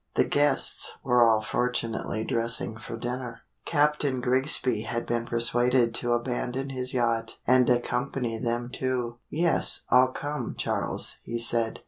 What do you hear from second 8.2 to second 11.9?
them too. "Yes, I'll come, Charles," he said.